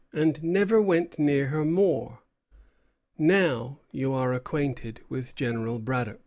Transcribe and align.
and 0.11 0.41
never 0.43 0.81
went 0.81 1.19
near 1.19 1.49
her 1.49 1.63
more. 1.63 2.21
Now 3.19 3.81
you 3.91 4.13
are 4.13 4.33
acquainted 4.33 5.01
with 5.09 5.35
General 5.35 5.77
Braddock." 5.77 6.19